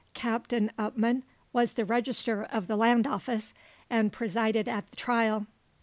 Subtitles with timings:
[0.15, 1.21] Captain Upman
[1.53, 3.53] was the register of the land office,
[3.87, 5.45] and presided at the trial.